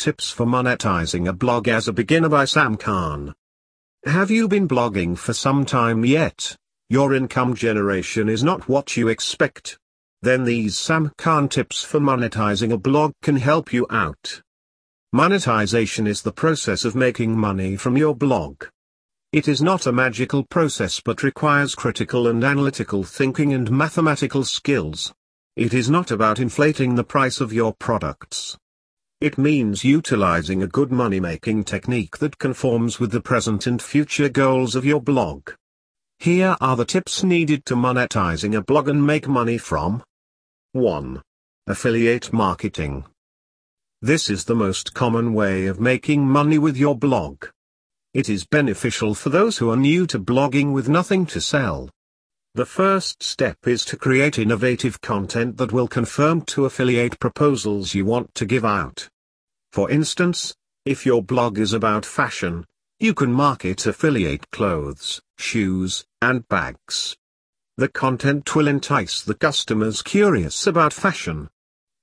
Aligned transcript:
Tips 0.00 0.30
for 0.30 0.46
Monetizing 0.46 1.28
a 1.28 1.32
Blog 1.34 1.68
as 1.68 1.86
a 1.86 1.92
Beginner 1.92 2.30
by 2.30 2.46
Sam 2.46 2.78
Kahn. 2.78 3.34
Have 4.06 4.30
you 4.30 4.48
been 4.48 4.66
blogging 4.66 5.14
for 5.14 5.34
some 5.34 5.66
time 5.66 6.06
yet? 6.06 6.56
Your 6.88 7.12
income 7.12 7.54
generation 7.54 8.30
is 8.30 8.42
not 8.42 8.66
what 8.66 8.96
you 8.96 9.08
expect. 9.08 9.78
Then 10.22 10.44
these 10.44 10.74
Sam 10.78 11.12
Kahn 11.18 11.50
tips 11.50 11.84
for 11.84 12.00
monetizing 12.00 12.72
a 12.72 12.78
blog 12.78 13.12
can 13.20 13.36
help 13.36 13.74
you 13.74 13.86
out. 13.90 14.40
Monetization 15.12 16.06
is 16.06 16.22
the 16.22 16.32
process 16.32 16.86
of 16.86 16.94
making 16.94 17.38
money 17.38 17.76
from 17.76 17.98
your 17.98 18.16
blog. 18.16 18.64
It 19.34 19.48
is 19.48 19.60
not 19.60 19.86
a 19.86 19.92
magical 19.92 20.44
process 20.44 20.98
but 21.04 21.22
requires 21.22 21.74
critical 21.74 22.26
and 22.26 22.42
analytical 22.42 23.04
thinking 23.04 23.52
and 23.52 23.70
mathematical 23.70 24.44
skills. 24.44 25.12
It 25.56 25.74
is 25.74 25.90
not 25.90 26.10
about 26.10 26.40
inflating 26.40 26.94
the 26.94 27.04
price 27.04 27.38
of 27.42 27.52
your 27.52 27.74
products. 27.74 28.56
It 29.20 29.36
means 29.36 29.84
utilizing 29.84 30.62
a 30.62 30.66
good 30.66 30.90
money-making 30.90 31.64
technique 31.64 32.16
that 32.18 32.38
conforms 32.38 32.98
with 32.98 33.10
the 33.10 33.20
present 33.20 33.66
and 33.66 33.80
future 33.82 34.30
goals 34.30 34.74
of 34.74 34.86
your 34.86 35.02
blog. 35.02 35.50
Here 36.18 36.56
are 36.58 36.74
the 36.74 36.86
tips 36.86 37.22
needed 37.22 37.66
to 37.66 37.74
monetizing 37.74 38.56
a 38.56 38.62
blog 38.62 38.88
and 38.88 39.06
make 39.06 39.28
money 39.28 39.58
from 39.58 40.02
1. 40.72 41.20
Affiliate 41.66 42.32
marketing. 42.32 43.04
This 44.00 44.30
is 44.30 44.46
the 44.46 44.54
most 44.54 44.94
common 44.94 45.34
way 45.34 45.66
of 45.66 45.78
making 45.78 46.26
money 46.26 46.56
with 46.56 46.78
your 46.78 46.96
blog. 46.96 47.44
It 48.14 48.30
is 48.30 48.46
beneficial 48.46 49.14
for 49.14 49.28
those 49.28 49.58
who 49.58 49.70
are 49.70 49.76
new 49.76 50.06
to 50.06 50.18
blogging 50.18 50.72
with 50.72 50.88
nothing 50.88 51.26
to 51.26 51.42
sell. 51.42 51.90
The 52.54 52.66
first 52.66 53.22
step 53.22 53.56
is 53.66 53.84
to 53.86 53.96
create 53.96 54.38
innovative 54.38 55.00
content 55.00 55.56
that 55.58 55.72
will 55.72 55.88
confirm 55.88 56.42
to 56.46 56.64
affiliate 56.64 57.18
proposals 57.20 57.94
you 57.94 58.04
want 58.04 58.34
to 58.34 58.44
give 58.44 58.64
out. 58.64 59.08
For 59.72 59.90
instance, 59.90 60.54
if 60.84 61.06
your 61.06 61.22
blog 61.22 61.58
is 61.58 61.72
about 61.72 62.04
fashion, 62.04 62.64
you 62.98 63.14
can 63.14 63.32
market 63.32 63.86
affiliate 63.86 64.50
clothes, 64.50 65.20
shoes, 65.38 66.04
and 66.20 66.46
bags. 66.48 67.16
The 67.76 67.88
content 67.88 68.54
will 68.54 68.68
entice 68.68 69.22
the 69.22 69.34
customers 69.34 70.02
curious 70.02 70.66
about 70.66 70.92
fashion. 70.92 71.48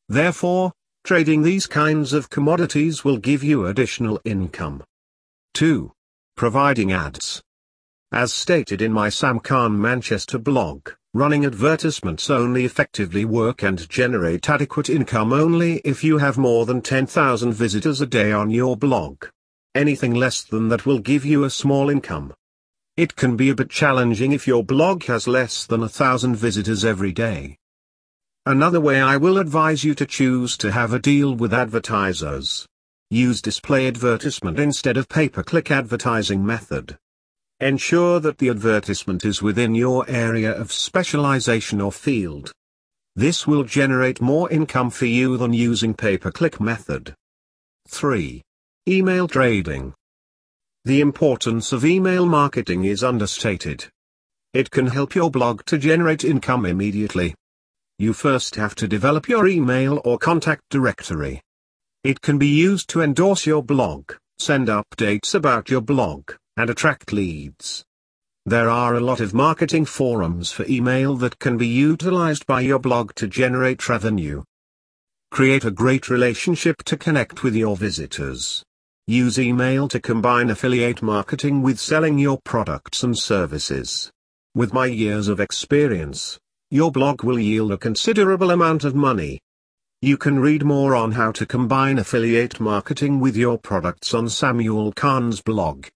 Therefore, 0.10 0.72
Trading 1.08 1.42
these 1.42 1.68
kinds 1.68 2.12
of 2.12 2.30
commodities 2.30 3.06
will 3.06 3.16
give 3.16 3.42
you 3.42 3.66
additional 3.66 4.20
income. 4.26 4.84
2. 5.54 5.94
Providing 6.36 6.92
ads. 6.92 7.42
As 8.14 8.32
stated 8.32 8.82
in 8.82 8.94
my 8.94 9.10
Sam 9.10 9.38
Kahn 9.42 9.82
Manchester 9.82 10.38
blog, 10.38 10.92
running 11.14 11.44
advertisements 11.44 12.30
only 12.30 12.64
effectively 12.64 13.26
work 13.26 13.64
and 13.64 13.90
generate 13.90 14.50
adequate 14.50 14.90
income 14.90 15.34
only 15.34 15.82
if 15.84 16.06
you 16.06 16.18
have 16.18 16.38
more 16.38 16.66
than 16.66 16.82
10,000 16.82 17.52
visitors 17.52 18.00
a 18.00 18.06
day 18.06 18.32
on 18.32 18.50
your 18.50 18.78
blog. 18.78 19.26
Anything 19.76 20.14
less 20.14 20.42
than 20.42 20.70
that 20.70 20.86
will 20.86 21.00
give 21.00 21.26
you 21.26 21.44
a 21.44 21.50
small 21.50 21.90
income. 21.90 22.34
It 22.96 23.18
can 23.18 23.36
be 23.36 23.50
a 23.50 23.56
bit 23.56 23.70
challenging 23.70 24.32
if 24.32 24.48
your 24.48 24.64
blog 24.64 25.04
has 25.04 25.28
less 25.28 25.66
than 25.66 25.84
a 25.84 25.90
thousand 25.90 26.38
visitors 26.38 26.86
every 26.86 27.12
day. 27.12 27.58
Another 28.46 28.80
way 28.80 29.02
I 29.02 29.18
will 29.18 29.38
advise 29.38 29.84
you 29.84 29.94
to 29.96 30.06
choose 30.06 30.56
to 30.60 30.72
have 30.72 30.94
a 30.94 31.00
deal 31.00 31.36
with 31.36 31.54
advertisers. 31.54 32.66
Use 33.10 33.42
display 33.42 33.86
advertisement 33.86 34.60
instead 34.60 34.96
of 34.96 35.10
pay-per-click 35.10 35.70
advertising 35.72 36.46
method. 36.46 36.98
Ensure 37.60 38.20
that 38.20 38.38
the 38.38 38.50
advertisement 38.50 39.26
is 39.26 39.42
within 39.42 39.74
your 39.74 40.08
area 40.10 40.52
of 40.52 40.72
specialization 40.72 41.82
or 41.82 41.92
field. 41.92 42.52
This 43.16 43.48
will 43.48 43.64
generate 43.64 44.22
more 44.22 44.50
income 44.50 44.90
for 44.90 45.06
you 45.06 45.38
than 45.38 45.54
using 45.54 45.94
pay-per-click 45.94 46.62
method. 46.62 47.16
3. 47.88 48.42
Email 48.88 49.28
trading. 49.28 49.94
The 50.86 51.02
importance 51.02 51.74
of 51.74 51.84
email 51.84 52.26
marketing 52.26 52.86
is 52.86 53.04
understated. 53.04 53.86
It 54.54 54.70
can 54.72 54.88
help 54.88 55.16
your 55.16 55.32
blog 55.32 55.66
to 55.66 55.78
generate 55.78 56.24
income 56.24 56.66
immediately 56.66 57.36
you 58.00 58.14
first 58.14 58.54
have 58.56 58.76
to 58.76 58.88
develop 58.88 59.28
your 59.28 59.48
email 59.48 60.00
or 60.06 60.20
contact 60.20 60.62
directory. 60.70 61.42
It 62.04 62.22
can 62.22 62.38
be 62.38 62.46
used 62.46 62.90
to 62.90 63.02
endorse 63.02 63.48
your 63.48 63.64
blog, 63.64 64.14
send 64.38 64.68
updates 64.68 65.34
about 65.34 65.72
your 65.72 65.82
blog, 65.82 66.32
and 66.58 66.70
attract 66.70 67.14
leads. 67.14 67.86
There 68.46 68.70
are 68.70 68.96
a 68.96 69.00
lot 69.00 69.20
of 69.20 69.34
marketing 69.34 69.86
forums 69.86 70.52
for 70.52 70.66
email 70.68 71.16
that 71.18 71.38
can 71.38 71.58
be 71.58 71.68
utilized 71.68 72.46
by 72.46 72.62
your 72.62 72.80
blog 72.80 73.14
to 73.16 73.28
generate 73.28 73.88
revenue. 73.88 74.44
Create 75.32 75.66
a 75.66 75.72
great 75.72 76.10
relationship 76.10 76.84
to 76.86 76.98
connect 76.98 77.44
with 77.44 77.56
your 77.56 77.76
visitors. 77.78 78.64
Use 79.06 79.38
email 79.38 79.88
to 79.90 80.00
combine 80.00 80.50
affiliate 80.50 81.02
marketing 81.02 81.62
with 81.62 81.80
selling 81.80 82.18
your 82.18 82.40
products 82.44 83.04
and 83.04 83.18
services. 83.18 84.12
With 84.56 84.74
my 84.74 84.86
years 84.86 85.28
of 85.28 85.40
experience, 85.40 86.40
your 86.72 86.92
blog 86.92 87.24
will 87.24 87.40
yield 87.40 87.72
a 87.72 87.78
considerable 87.78 88.52
amount 88.52 88.84
of 88.84 88.96
money. 88.96 89.40
You 90.02 90.18
can 90.18 90.40
read 90.40 90.64
more 90.64 90.96
on 90.96 91.12
how 91.12 91.32
to 91.34 91.46
combine 91.46 92.00
affiliate 92.00 92.60
marketing 92.60 93.20
with 93.20 93.36
your 93.36 93.58
products 93.58 94.14
on 94.14 94.30
Samuel 94.30 94.94
Kahn's 94.94 95.42
blog. 95.42 95.88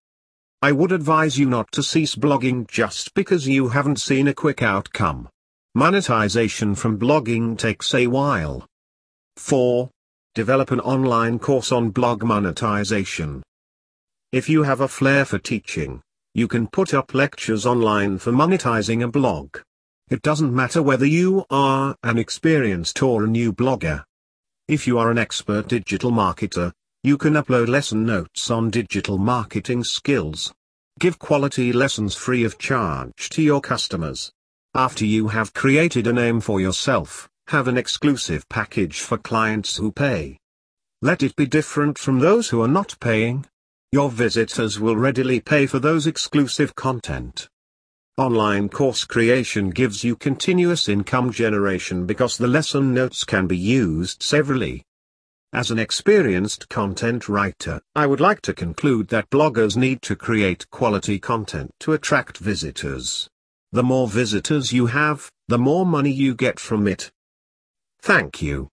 I 0.64 0.72
would 0.72 0.92
advise 0.92 1.40
you 1.40 1.48
not 1.48 1.72
to 1.72 1.82
cease 1.82 2.16
blogging 2.16 2.68
just 2.68 3.16
because 3.16 3.48
you 3.48 3.70
haven't 3.70 4.00
seen 4.00 4.28
a 4.28 4.34
quick 4.34 4.62
outcome. 4.62 5.28
Monetization 5.74 6.76
from 6.76 7.00
blogging 7.00 7.58
takes 7.58 7.96
a 7.96 8.06
while. 8.06 8.68
4. 9.38 9.90
Develop 10.36 10.70
an 10.70 10.80
online 10.82 11.40
course 11.40 11.72
on 11.72 11.90
blog 11.90 12.24
monetization. 12.24 13.42
If 14.32 14.50
you 14.50 14.62
have 14.62 14.82
a 14.82 14.88
flair 14.88 15.26
for 15.26 15.40
teaching, 15.40 16.00
you 16.36 16.48
can 16.48 16.68
put 16.68 16.94
up 16.94 17.16
lectures 17.16 17.66
online 17.66 18.20
for 18.20 18.32
monetizing 18.32 19.04
a 19.04 19.08
blog. 19.08 19.58
It 20.12 20.22
doesn't 20.22 20.54
matter 20.54 20.84
whether 20.84 21.08
you 21.08 21.44
are 21.50 21.96
an 22.04 22.20
experienced 22.20 23.02
or 23.02 23.24
a 23.24 23.28
new 23.28 23.52
blogger. 23.52 24.04
If 24.68 24.86
you 24.86 25.00
are 25.00 25.10
an 25.10 25.18
expert 25.18 25.70
digital 25.70 26.12
marketer, 26.12 26.72
you 27.04 27.18
can 27.18 27.34
upload 27.34 27.68
lesson 27.68 28.06
notes 28.06 28.52
on 28.52 28.70
digital 28.70 29.18
marketing 29.18 29.84
skills. 29.84 30.54
Give 31.00 31.18
quality 31.18 31.74
lessons 31.74 32.14
free 32.14 32.44
of 32.44 32.60
charge 32.60 33.30
to 33.30 33.42
your 33.42 33.60
customers. 33.60 34.32
After 34.76 35.04
you 35.04 35.28
have 35.30 35.52
created 35.56 36.06
a 36.06 36.14
name 36.14 36.40
for 36.40 36.62
yourself, 36.62 37.28
have 37.48 37.68
an 37.68 37.76
exclusive 37.76 38.48
package 38.50 39.00
for 39.00 39.18
clients 39.18 39.78
who 39.78 39.92
pay. 39.92 40.38
Let 41.02 41.24
it 41.24 41.36
be 41.36 41.48
different 41.48 41.98
from 41.98 42.20
those 42.20 42.50
who 42.50 42.62
are 42.62 42.68
not 42.68 42.96
paying. 43.00 43.48
Your 43.92 44.12
visitors 44.12 44.80
will 44.80 44.96
readily 44.96 45.40
pay 45.40 45.66
for 45.66 45.80
those 45.80 46.06
exclusive 46.06 46.76
content. 46.76 47.50
Online 48.20 48.70
course 48.70 49.06
creation 49.06 49.72
gives 49.72 50.04
you 50.04 50.16
continuous 50.16 50.88
income 50.88 51.32
generation 51.32 52.06
because 52.06 52.38
the 52.38 52.48
lesson 52.48 52.94
notes 52.94 53.24
can 53.24 53.48
be 53.48 53.58
used 53.58 54.22
severally. 54.22 54.84
As 55.54 55.70
an 55.70 55.80
experienced 55.80 56.70
content 56.70 57.28
writer, 57.28 57.82
I 57.94 58.08
would 58.08 58.22
like 58.22 58.40
to 58.44 58.54
conclude 58.54 59.10
that 59.10 59.30
bloggers 59.30 59.76
need 59.76 60.02
to 60.04 60.16
create 60.16 60.70
quality 60.70 61.20
content 61.20 61.72
to 61.82 61.92
attract 61.92 62.38
visitors. 62.38 63.30
The 63.74 63.84
more 63.84 64.08
visitors 64.08 64.72
you 64.72 64.86
have, 64.86 65.30
the 65.50 65.58
more 65.58 65.86
money 65.86 66.10
you 66.10 66.36
get 66.36 66.58
from 66.58 66.88
it. 66.88 67.12
Thank 68.02 68.42
you. 68.42 68.70